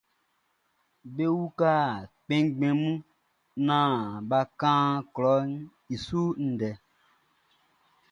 [1.15, 1.73] Be uka
[2.23, 2.97] kpɛnngbɛn mun
[3.67, 3.95] naan
[4.29, 4.85] bʼa kan
[5.15, 5.49] klɔʼn
[5.93, 6.71] i su ndɛ.